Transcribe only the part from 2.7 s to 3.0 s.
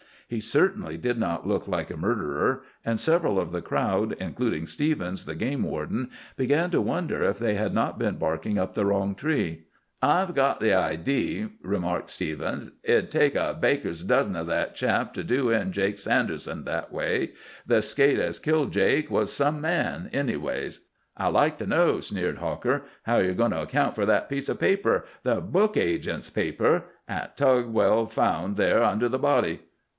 and